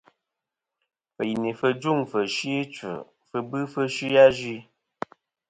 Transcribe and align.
Fɨ̀yìnì 1.15 1.51
fɨ 1.59 1.67
jûŋfɨ̀ 1.81 2.21
fsɨ 2.31 2.49
ɨchfɨ, 2.63 2.91
fɨ 3.27 3.37
bɨfɨ 3.49 3.81
fsɨ 3.93 4.07
azue. 4.25 4.57